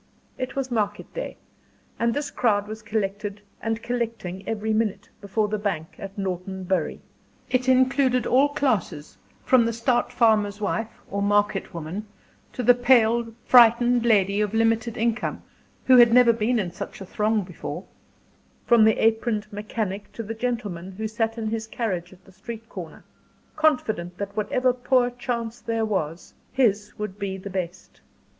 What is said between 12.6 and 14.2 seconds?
the pale, frightened